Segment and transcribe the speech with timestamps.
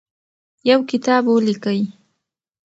[0.69, 1.81] یو کتاب ولیکئ.